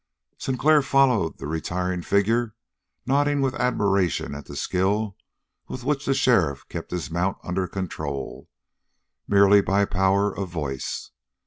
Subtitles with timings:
[0.39, 2.55] Sinclair followed the retiring figure,
[3.05, 5.15] nodding with admiration at the skill
[5.67, 8.49] with which the sheriff kept his mount under control,
[9.27, 11.11] merely by power of voice.